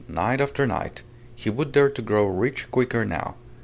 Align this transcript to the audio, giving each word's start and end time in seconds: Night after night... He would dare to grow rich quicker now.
Night 0.07 0.41
after 0.41 0.65
night... 0.65 1.03
He 1.35 1.51
would 1.51 1.71
dare 1.73 1.91
to 1.91 2.01
grow 2.01 2.25
rich 2.25 2.71
quicker 2.71 3.05
now. 3.05 3.35